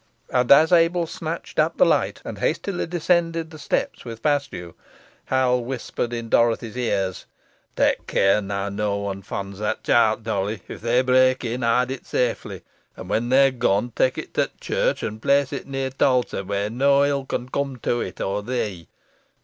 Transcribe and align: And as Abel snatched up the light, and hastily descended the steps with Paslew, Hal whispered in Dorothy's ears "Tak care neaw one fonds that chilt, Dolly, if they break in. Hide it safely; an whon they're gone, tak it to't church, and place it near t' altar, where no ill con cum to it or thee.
And 0.31 0.51
as 0.51 0.71
Abel 0.71 1.05
snatched 1.05 1.59
up 1.59 1.77
the 1.77 1.85
light, 1.85 2.23
and 2.25 2.39
hastily 2.39 2.87
descended 2.87 3.51
the 3.51 3.59
steps 3.59 4.03
with 4.03 4.23
Paslew, 4.23 4.73
Hal 5.25 5.63
whispered 5.63 6.11
in 6.11 6.27
Dorothy's 6.27 6.75
ears 6.75 7.27
"Tak 7.75 8.07
care 8.07 8.41
neaw 8.41 8.95
one 9.03 9.21
fonds 9.21 9.59
that 9.59 9.83
chilt, 9.83 10.23
Dolly, 10.23 10.63
if 10.67 10.81
they 10.81 11.03
break 11.03 11.45
in. 11.45 11.61
Hide 11.61 11.91
it 11.91 12.07
safely; 12.07 12.63
an 12.97 13.09
whon 13.09 13.29
they're 13.29 13.51
gone, 13.51 13.91
tak 13.95 14.17
it 14.17 14.33
to't 14.33 14.59
church, 14.59 15.03
and 15.03 15.21
place 15.21 15.53
it 15.53 15.67
near 15.67 15.91
t' 15.91 16.03
altar, 16.03 16.43
where 16.43 16.71
no 16.71 17.05
ill 17.05 17.23
con 17.25 17.47
cum 17.49 17.77
to 17.83 18.01
it 18.01 18.19
or 18.19 18.41
thee. 18.41 18.87